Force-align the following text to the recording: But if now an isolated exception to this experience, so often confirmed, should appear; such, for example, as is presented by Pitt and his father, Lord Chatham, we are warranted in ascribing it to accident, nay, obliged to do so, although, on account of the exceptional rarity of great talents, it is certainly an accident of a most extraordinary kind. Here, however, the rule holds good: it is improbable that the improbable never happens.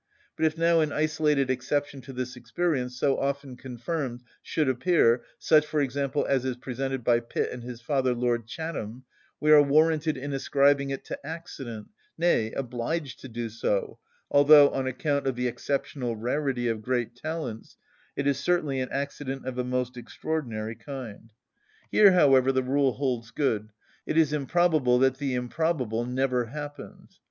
But 0.35 0.47
if 0.47 0.57
now 0.57 0.79
an 0.79 0.91
isolated 0.91 1.51
exception 1.51 2.01
to 2.01 2.11
this 2.11 2.35
experience, 2.35 2.97
so 2.97 3.19
often 3.19 3.55
confirmed, 3.55 4.23
should 4.41 4.67
appear; 4.67 5.21
such, 5.37 5.63
for 5.63 5.79
example, 5.79 6.25
as 6.25 6.43
is 6.43 6.57
presented 6.57 7.03
by 7.03 7.19
Pitt 7.19 7.51
and 7.51 7.61
his 7.61 7.81
father, 7.81 8.15
Lord 8.15 8.47
Chatham, 8.47 9.03
we 9.39 9.51
are 9.51 9.61
warranted 9.61 10.17
in 10.17 10.33
ascribing 10.33 10.89
it 10.89 11.05
to 11.05 11.23
accident, 11.23 11.89
nay, 12.17 12.51
obliged 12.53 13.19
to 13.19 13.27
do 13.29 13.47
so, 13.47 13.99
although, 14.31 14.71
on 14.71 14.87
account 14.87 15.27
of 15.27 15.35
the 15.35 15.47
exceptional 15.47 16.15
rarity 16.15 16.67
of 16.67 16.81
great 16.81 17.15
talents, 17.15 17.77
it 18.15 18.25
is 18.25 18.39
certainly 18.39 18.79
an 18.79 18.89
accident 18.91 19.45
of 19.45 19.59
a 19.59 19.63
most 19.63 19.97
extraordinary 19.97 20.73
kind. 20.75 21.29
Here, 21.91 22.13
however, 22.13 22.51
the 22.51 22.63
rule 22.63 22.93
holds 22.93 23.29
good: 23.29 23.69
it 24.07 24.17
is 24.17 24.33
improbable 24.33 24.97
that 24.97 25.19
the 25.19 25.35
improbable 25.35 26.07
never 26.07 26.45
happens. 26.45 27.19